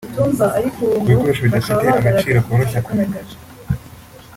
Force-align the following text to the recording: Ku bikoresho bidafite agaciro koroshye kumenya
Ku 0.75 0.87
bikoresho 1.09 1.41
bidafite 1.45 1.85
agaciro 1.99 2.37
koroshye 2.45 2.79
kumenya 2.87 3.19